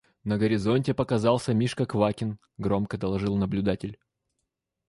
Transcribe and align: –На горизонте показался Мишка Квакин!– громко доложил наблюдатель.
–На 0.23 0.39
горизонте 0.39 0.95
показался 0.95 1.53
Мишка 1.53 1.85
Квакин!– 1.85 2.39
громко 2.57 2.97
доложил 2.97 3.35
наблюдатель. 3.35 3.99